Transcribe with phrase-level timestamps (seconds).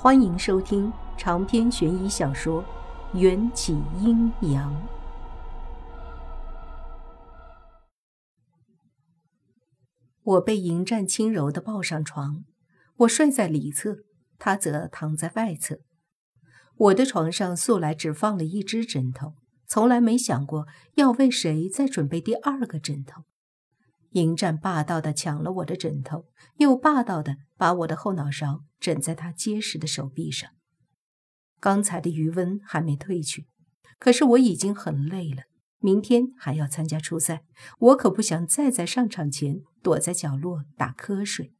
[0.00, 2.62] 欢迎收听长篇悬疑小说
[3.18, 4.72] 《缘起阴阳》。
[10.22, 12.44] 我被迎战轻柔的抱上床，
[12.98, 13.96] 我睡在里侧，
[14.38, 15.80] 他则躺在外侧。
[16.76, 19.34] 我的床上素来只放了一只枕头，
[19.66, 23.24] 从来没想过要为谁再准备第二个枕头。
[24.12, 30.50] 迎战霸道的抢了我的枕头，又霸道的把我的后脑勺枕在他结实的手臂上。
[31.60, 33.46] 刚才的余温还没褪去，
[33.98, 35.42] 可是我已经很累了。
[35.80, 37.44] 明天还要参加初赛，
[37.78, 41.54] 我可不想再在上场前躲在角落打瞌睡。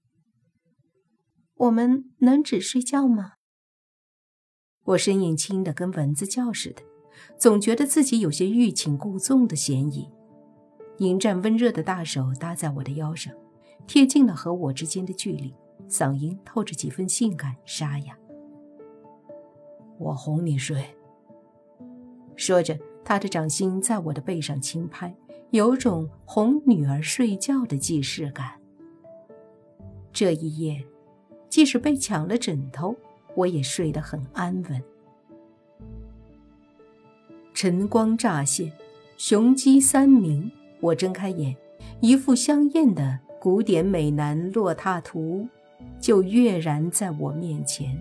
[1.54, 3.34] 我们能只睡觉吗？
[4.84, 6.82] 我声音轻的跟蚊子叫似的，
[7.38, 10.08] 总觉得自己有些欲擒故纵的嫌疑。
[10.98, 13.32] 迎战温热的大手搭在我的腰上，
[13.86, 15.54] 贴近了和我之间的距离，
[15.88, 18.18] 嗓音透着几分性感沙哑。
[19.98, 20.84] 我哄你睡。
[22.34, 25.14] 说着，他的掌心在我的背上轻拍，
[25.50, 28.60] 有种哄女儿睡觉的既视感。
[30.12, 30.84] 这一夜，
[31.48, 32.96] 即使被抢了枕头，
[33.36, 34.82] 我也睡得很安稳。
[37.54, 38.72] 晨光乍现，
[39.16, 40.50] 雄鸡三鸣。
[40.80, 41.56] 我睁开眼，
[42.00, 45.46] 一副香艳的古典美男落榻图
[46.00, 47.98] 就跃然在我面前。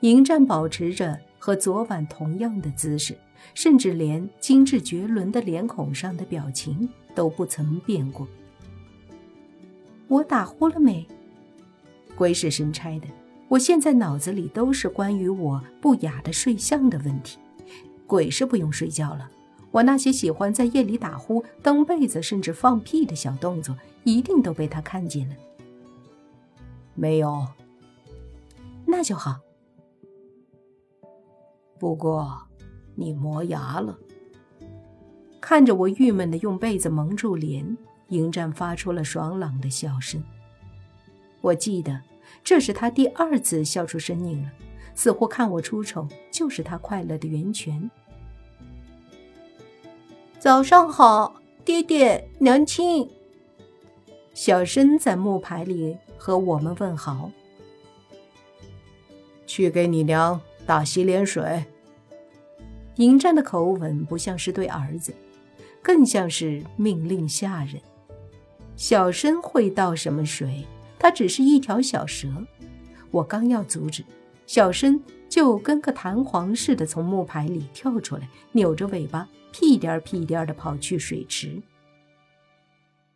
[0.00, 3.16] 迎战保持着和昨晚同样的姿势，
[3.54, 8.26] 甚至连精致绝伦的脸孔上的表情都不曾变过。
[10.06, 11.06] 我打呼了没？
[12.14, 13.08] 鬼使神差的，
[13.48, 17.38] 我现在脑子里都是关于我不雅的睡相的问题。
[18.06, 19.30] 鬼是不用睡觉了。
[19.70, 25.34] 我那些喜欢在夜里打呼、蹬被子，甚至放屁的小动作，一定都被他看见了。
[26.94, 27.46] 没有，
[28.86, 29.36] 那就好。
[31.78, 32.40] 不过，
[32.94, 33.96] 你磨牙了。
[35.40, 37.76] 看着我郁闷的用被子蒙住脸，
[38.08, 40.22] 迎战发出了爽朗的笑声。
[41.40, 42.02] 我记得，
[42.42, 44.50] 这是他第二次笑出声音了，
[44.94, 47.88] 似乎看我出丑就是他快乐的源泉。
[50.40, 53.10] 早上好，爹爹娘亲。
[54.34, 57.28] 小申在木牌里和我们问好。
[59.48, 61.64] 去给你娘打洗脸水。
[62.96, 65.12] 迎战的口吻不像是对儿子，
[65.82, 67.82] 更像是命令下人。
[68.76, 70.64] 小申会倒什么水？
[71.00, 72.28] 他只是一条小蛇。
[73.10, 74.04] 我刚要阻止，
[74.46, 75.02] 小申
[75.38, 79.28] 就跟个弹簧似的从木牌里跳出来，扭着尾巴。
[79.52, 81.62] 屁颠儿屁颠儿的跑去水池。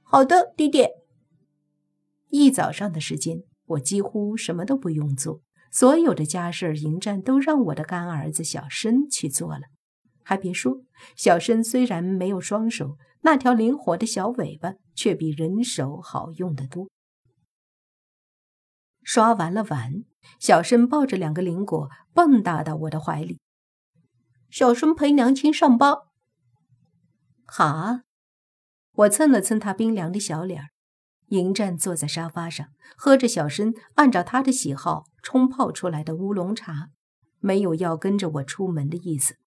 [0.05, 0.89] 好的，爹爹。
[2.29, 5.41] 一早上的时间，我几乎什么都不用做，
[5.73, 9.63] 所有的家事迎战都让我的干儿子小申去做了。
[10.23, 10.83] 还别说，
[11.17, 16.89] 小申虽然没有双手，那条灵活的小尾巴却比人手好用得多。
[19.03, 20.05] 刷完了碗，
[20.39, 23.41] 小申抱着两个灵果蹦跶到我的怀里。
[24.51, 25.97] 小申陪娘亲上班。
[27.47, 28.03] 好啊，
[28.93, 30.69] 我蹭了蹭他冰凉的小脸儿。
[31.29, 36.91] 迎战坐在沙发上，喝着小申按照他的喜好冲泡出来的乌龙茶，
[37.39, 39.39] 没有要跟着我出门的意思。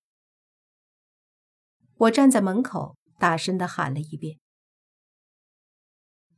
[1.98, 4.40] 我站在门口，大声的喊了一遍：“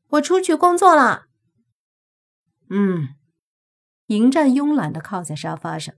[0.10, 1.28] 我出去工作了。”
[2.70, 3.16] 嗯，
[4.08, 5.94] 迎战慵懒的靠在沙发上。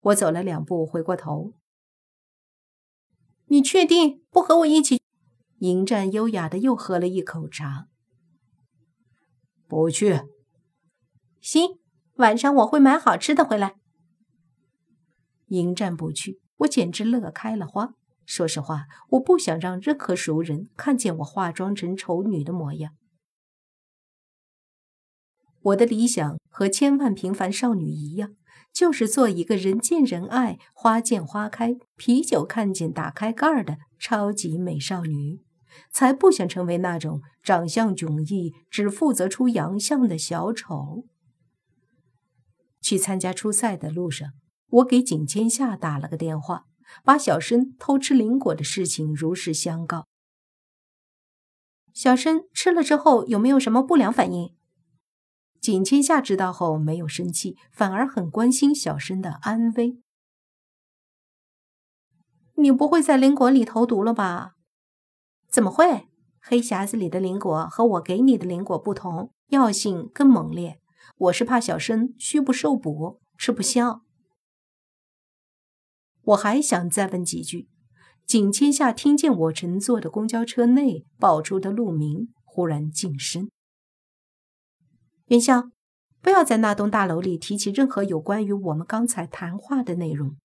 [0.00, 1.54] 我走了两步，回过头
[3.46, 5.00] ：“你确定不和我一起？”
[5.58, 7.88] 迎战优雅的又喝了一口茶。
[9.66, 10.22] 不去。
[11.40, 11.80] 行，
[12.14, 13.74] 晚上我会买好吃的回来。
[15.48, 17.94] 迎战不去，我简直乐开了花。
[18.24, 22.94] 说实话，我不想让任何熟人看见我化妆成丑女的模样。
[25.62, 28.34] 我的理想和千万平凡少女一样，
[28.72, 35.40] 就是做一个人见人爱、花见花开、啤酒看见打开盖儿的超级美少女。
[35.92, 41.04] 才不想成为那种长相迥异、只负责出洋相的小丑。
[42.80, 44.30] 去参加初赛的路上，
[44.70, 46.64] 我给景千夏打了个电话，
[47.04, 50.06] 把小申偷吃灵果的事情如实相告。
[51.92, 54.54] 小申吃了之后有没有什么不良反应？
[55.68, 59.98] 景千夏知道后没有生气，反而很关心小生的安危。
[62.54, 64.54] 你不会在灵果里投毒了吧？
[65.50, 66.08] 怎么会？
[66.40, 70.80] 黑匣子里的灵果和我给你的灵果不同，药性更猛烈。
[71.18, 74.00] 我是怕小生虚不受补，吃不消。
[76.22, 77.68] 我还想再问几句，
[78.24, 83.50] 景千夏听见我乘坐的公交车内报出的路名，忽然噤声。
[85.28, 85.70] 元宵，
[86.20, 90.36] 不要在那栋大楼里提起任何有关于我们刚才谈话的内容。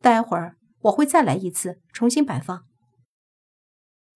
[0.00, 2.64] 待会儿我会再来一次，重新摆放。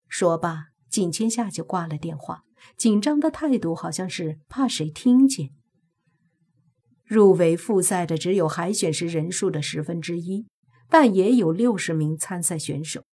[0.09, 2.43] 说罢，景千夏就挂了电话，
[2.77, 5.51] 紧张的态度好像是怕谁听见。
[7.05, 10.47] 入围复赛的只有海选时人数的十分之一。
[10.93, 13.05] 但也有六十名参赛选手。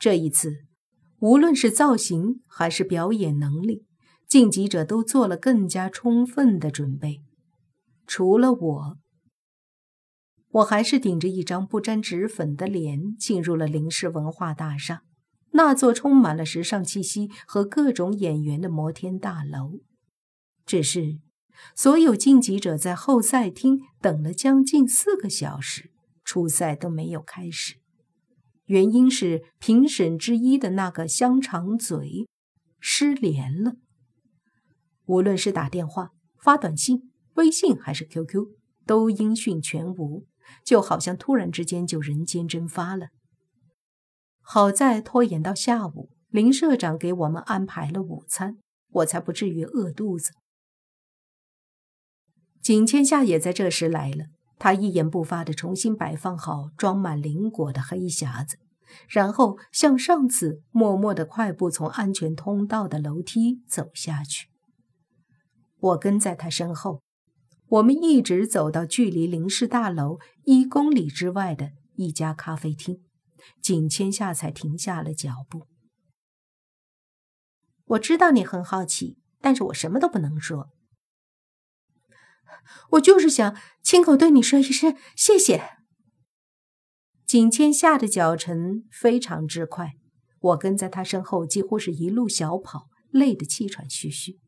[0.00, 0.64] 这一次，
[1.20, 3.85] 无论是造型还是表演能力，
[4.28, 7.22] 晋级者都做了更加充分的准备。
[8.06, 8.98] 除了我，
[10.50, 15.02] 我还是顶着一张不沾脂粉的脸进入了林氏文化大厦，
[15.52, 19.80] 那座充满了时尚气息和各种演员的摩天大楼。
[20.64, 21.18] 只是，
[21.74, 25.90] 所有晋级者在后赛厅等了将近四个小时。
[26.24, 27.76] 初赛都没有开始，
[28.64, 32.26] 原因是评审之一的那个香肠嘴
[32.80, 33.76] 失联了。
[35.06, 38.46] 无论是打电话、发短信、微信还是 QQ，
[38.84, 40.26] 都音讯全无，
[40.64, 43.08] 就好像突然之间就人间蒸发了。
[44.40, 48.58] 好在拖延到下午，林社长给我们安排了午餐，
[48.90, 50.32] 我才不至于饿肚子。
[52.60, 54.26] 景千夏也在这时来了。
[54.58, 58.56] 他一言不发地重新摆放好装满灵果的黑匣子，
[59.06, 64.48] 然后像上次默默地快步从安全通道的楼梯走下去。
[65.78, 67.02] 我跟在他身后，
[67.68, 73.02] 我们一直走到距离林氏大楼一公里之外的一家咖啡厅，
[73.60, 75.66] 景千夏才停下了脚步。
[77.84, 80.70] 我知道你很好奇，但是我什么都不能说。
[82.92, 85.76] 我就是想亲口对你说一声谢谢。
[87.24, 89.92] 景千夏的脚程非常之快，
[90.40, 94.38] 我跟在他身后，几乎是一路小跑，累得气喘吁吁。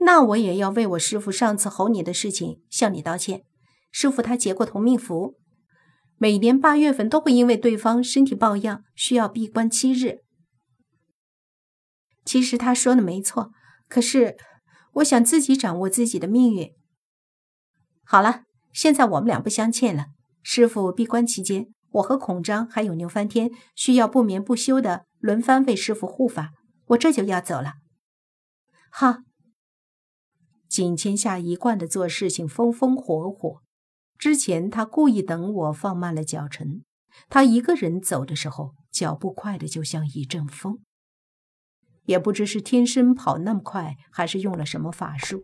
[0.00, 3.44] 那我也要为我师傅上次吼你的事情向你道歉。
[3.90, 5.36] 师傅他结过同命符，
[6.18, 10.20] 每年八月份都会因为对方身体抱恙需要闭关七日。
[12.24, 13.52] 其实他说的没错，
[13.88, 14.36] 可是。
[14.94, 16.74] 我想自己掌握自己的命运。
[18.02, 18.42] 好了，
[18.72, 20.06] 现在我们俩不相欠了。
[20.42, 26.50] 师傅闭关期间，我和孔章还有牛翻天需要不眠不休的轮番为师傅护法。
[26.86, 27.74] 我这就要走了。
[28.90, 29.29] 好。
[30.70, 33.60] 景千夏一贯的做事情风风火火，
[34.16, 36.84] 之前他故意等我放慢了脚程。
[37.28, 40.78] 他一个人走的时候，脚步快的就像一阵风。
[42.04, 45.42] 也不知是天生跑那么快，还是用了什么法术。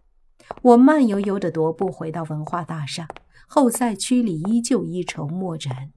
[0.63, 3.09] 我慢悠悠地踱步回到文化大厦，
[3.49, 5.91] 后赛区里依旧一筹莫展。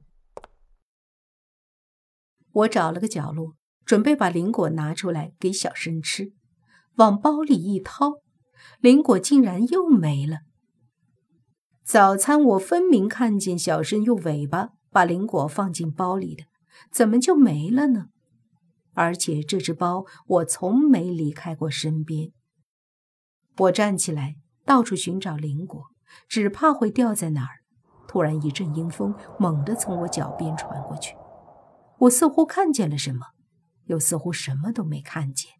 [2.51, 3.53] 我找了个角落，
[3.85, 6.33] 准备把灵果拿出来给小生吃，
[6.95, 8.21] 往包里一掏，
[8.79, 10.39] 灵果竟然又没了。
[11.83, 16.43] 早餐我分明看见小生用尾巴把灵果放进包里的，
[16.91, 18.07] 怎么就没了呢？
[18.93, 22.31] 而且这只包我从没离开过身边。
[23.57, 24.35] 我站起来，
[24.65, 25.83] 到处寻找灵果，
[26.27, 27.59] 只怕会掉在哪儿。
[28.07, 31.15] 突然一阵阴风猛地从我脚边传过去，
[31.99, 33.27] 我似乎看见了什么，
[33.85, 35.51] 又似乎什么都没看见。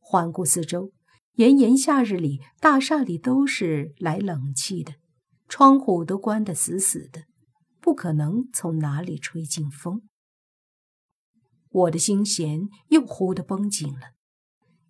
[0.00, 0.90] 环顾四周，
[1.36, 4.96] 炎炎夏日里，大厦里都是来冷气的，
[5.48, 7.24] 窗户都关得死死的，
[7.80, 10.02] 不可能从哪里吹进风。
[11.70, 14.12] 我的心弦又忽地绷紧了。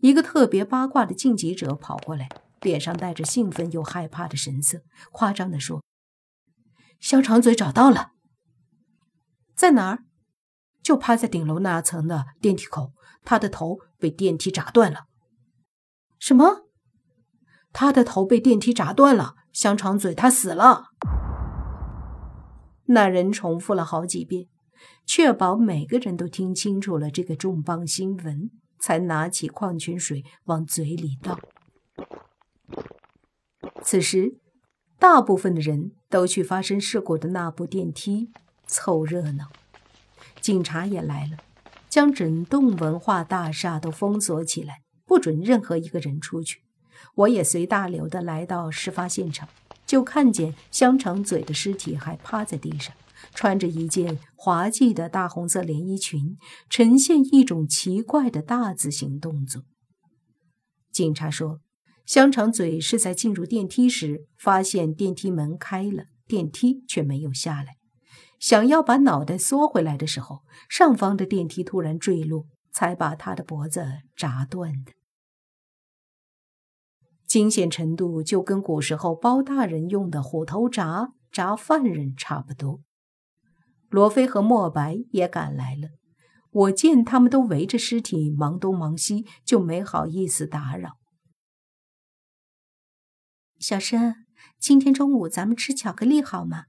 [0.00, 2.28] 一个特别八卦的晋级者跑过来，
[2.60, 4.82] 脸上带着兴奋又害怕的神色，
[5.12, 5.84] 夸张地说
[6.98, 8.10] ：“香肠嘴找到了，
[9.54, 10.04] 在哪儿？
[10.82, 12.94] 就趴在顶楼那层的电梯口。
[13.22, 15.04] 他的头被电梯砸断了。
[16.22, 16.66] 什么？
[17.72, 19.34] 他的头被电梯砸断了？
[19.52, 20.90] 香肠嘴他死了？”
[22.86, 24.46] 那人重复了好几遍。
[25.04, 31.40] 确保每个人都听清楚了这个重磅新闻，才拿起矿泉水往嘴里倒。
[33.82, 34.36] 此时，
[35.00, 38.30] 大部分的人都去发生事故的那部电梯
[38.64, 39.50] 凑热闹。
[40.40, 41.38] 警察也来了，
[41.88, 46.62] 将整栋文化大厦都封锁起来，不准任何一个人出去。
[47.14, 49.48] 我也随大流的来到事发现场，
[49.86, 52.94] 就看见香肠嘴的尸体还趴在地上。
[53.34, 56.36] 穿着一件滑稽的大红色连衣裙，
[56.68, 59.62] 呈现一种奇怪的大字形动作。
[60.90, 61.60] 警察说
[62.04, 67.76] ：“香肠嘴是在进入电梯时发现电梯门开了，电梯却没有下来。
[68.40, 74.92] 想要把脑袋缩回来的时候，上方的电梯突然坠落，才把他的脖子砸断的。
[77.26, 82.80] 惊险程度就跟古时候包大人用的虎头铡铡犯人差不多。
[83.88, 85.90] 罗非和莫白也赶来了，
[86.50, 90.98] 我见他们都围着尸体忙东忙西，就没好意思打扰。
[93.58, 94.26] 小申，
[94.58, 96.64] 今天中午咱们吃巧克力好吗？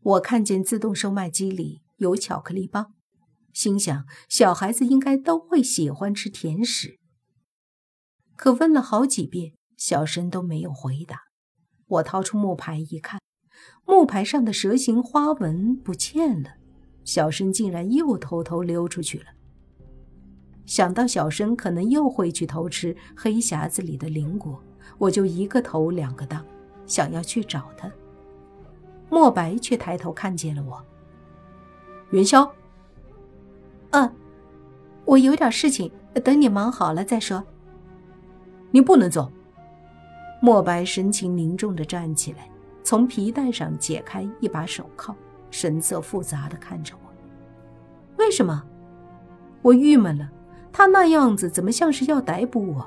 [0.00, 2.94] 我看见自动售卖机里有巧克力棒，
[3.52, 6.98] 心想小孩子应该都会喜欢吃甜食。
[8.36, 11.20] 可问了好几遍，小申都没有回答。
[11.86, 13.20] 我掏出木牌一看，
[13.84, 16.54] 木牌上的蛇形花纹不见了，
[17.04, 19.26] 小申竟然又偷偷溜出去了。
[20.64, 24.62] 想到小申可能又会去偷吃黑匣子里的灵果，
[24.96, 26.42] 我就一个头两个大，
[26.86, 27.92] 想要去找他。
[29.10, 30.82] 墨白却抬头看见了我。
[32.12, 32.50] 元宵，
[33.92, 34.12] 嗯，
[35.06, 35.90] 我有点事情，
[36.22, 37.42] 等你忙好了再说。
[38.70, 39.30] 你不能走。
[40.42, 42.50] 莫白神情凝重地站起来，
[42.82, 45.14] 从皮带上解开一把手铐，
[45.50, 47.10] 神色复杂地看着我。
[48.16, 48.62] 为什么？
[49.62, 50.28] 我郁闷了。
[50.72, 52.86] 他那样子怎么像是要逮捕我？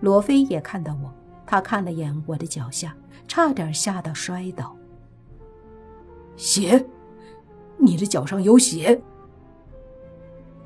[0.00, 1.10] 罗非也看到我，
[1.46, 2.94] 他看了眼我的脚下，
[3.26, 4.76] 差点吓到摔倒。
[6.36, 6.86] 血，
[7.78, 9.00] 你的脚上有血！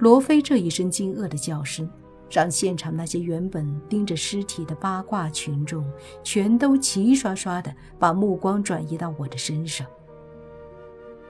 [0.03, 1.89] 罗非这一声惊愕的叫声。
[2.29, 5.85] 让现场那些原本盯着尸体的八卦群众，
[6.25, 9.87] 全都齐刷刷的把目光转移到我的身上。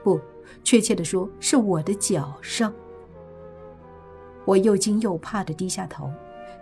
[0.01, 0.19] 不，
[0.63, 2.73] 确切的说，是我的脚上。
[4.45, 6.09] 我又惊又怕的低下头，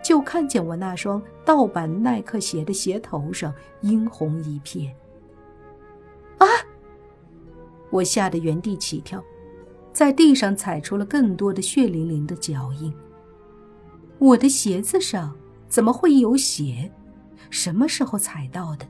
[0.04, 4.94] 就看见我那双盗版耐克鞋的鞋头上殷红一片。
[6.40, 6.48] 啊！
[7.92, 9.24] 我吓得原地起跳，
[9.94, 12.94] 在地上踩出了更多的血淋淋的脚印。
[14.20, 15.36] 我的鞋子上
[15.68, 16.92] 怎么会有血？
[17.50, 18.88] 什么时候踩到的？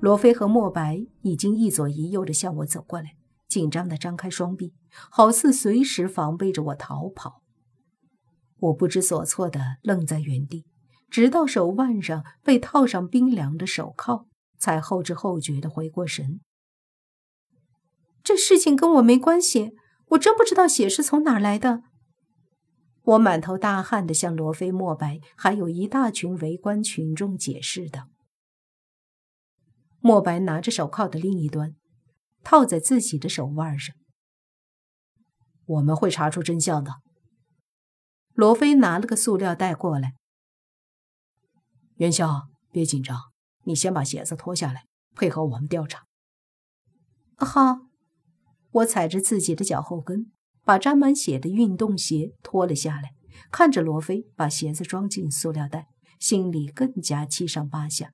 [0.00, 3.16] 罗非和莫白已经一左一右的向我走过来，
[3.48, 4.74] 紧张的张开双臂，
[5.10, 7.42] 好似随时防备着我逃跑。
[8.58, 10.66] 我不知所措的愣在原地，
[11.10, 14.26] 直到手腕上被套上冰凉的手铐，
[14.58, 16.40] 才后知后觉的回过神。
[18.22, 19.72] 这事情跟我没关系，
[20.10, 21.82] 我真不知道血是从哪来的。
[23.02, 28.08] 我满头大汗地向罗非、莫白，还有一大群围观群众解释道
[29.98, 31.74] ：“莫白拿着手铐的另一端，
[32.44, 33.94] 套在自己的手腕上。
[35.64, 36.92] 我们会查出真相的。”
[38.34, 40.14] 罗非拿了个塑料袋过来。
[41.96, 43.18] 元宵，别紧张，
[43.64, 44.86] 你先把鞋子脱下来，
[45.16, 46.04] 配合我们调查。
[47.36, 47.80] 好，
[48.72, 50.30] 我踩着自己的脚后跟。
[50.64, 53.16] 把沾满血的运动鞋脱了下来，
[53.50, 55.88] 看着罗非把鞋子装进塑料袋，
[56.20, 58.12] 心里更加七上八下。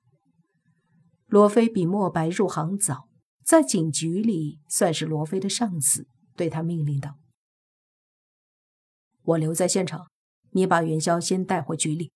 [1.27, 3.07] 罗非比莫白入行早，
[3.45, 7.19] 在警局里算是罗非的上司，对他命令道
[9.21, 10.07] ：“我留在现场，
[10.53, 12.11] 你把元宵先带回局里。”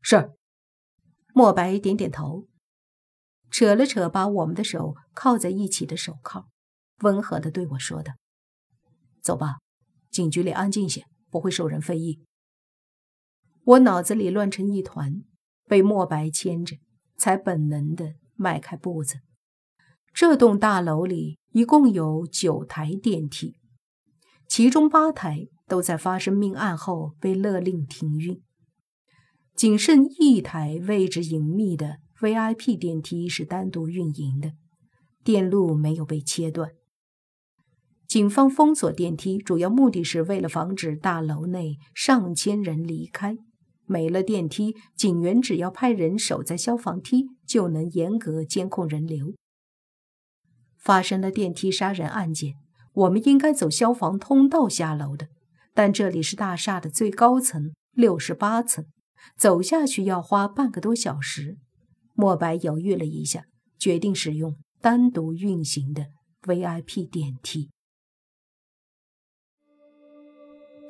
[0.00, 0.32] 是。
[1.34, 2.46] 莫白点点头，
[3.50, 6.48] 扯了扯把我们的手铐在一起的手铐，
[7.00, 8.14] 温和地对我说道。
[9.20, 9.58] 走吧，
[10.10, 12.20] 警局里安静些，不会受人非议。
[13.64, 15.22] 我脑子里乱成一团，
[15.68, 16.76] 被莫白牵着，
[17.16, 19.20] 才本能的迈开步子。
[20.12, 23.56] 这栋大楼里一共有九台电梯，
[24.46, 28.42] 其中八台都在发生命案后被勒令停运，
[29.54, 34.52] 仅剩一台位置隐秘的 VIP 电梯是单独运营的，
[35.24, 36.72] 电路没有被切断。
[38.12, 43.38] 警方封锁电梯，主要目的是为了防止大楼内上千人离开。
[43.86, 49.32] 没了电梯，警员只要派人守在消防梯，就能严格监控人流。
[50.78, 52.56] 发生了电梯杀人案件，
[52.92, 55.28] 我们应该走消防通道下楼的，
[55.72, 58.84] 但这里是大厦的最高层，六十八层，
[59.38, 61.56] 走下去要花半个多小时。
[62.12, 63.46] 莫白犹豫了一下，
[63.78, 66.08] 决定使用单独运行的
[66.42, 67.70] VIP 电梯。